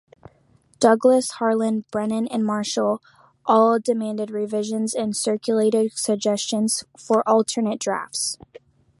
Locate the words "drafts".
7.79-8.35